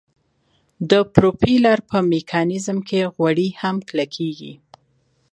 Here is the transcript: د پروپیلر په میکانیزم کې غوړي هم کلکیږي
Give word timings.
د 0.91 0.93
پروپیلر 1.13 1.77
په 1.89 1.97
میکانیزم 2.13 2.77
کې 2.89 3.11
غوړي 3.15 3.49
هم 3.61 3.75
کلکیږي 3.89 4.53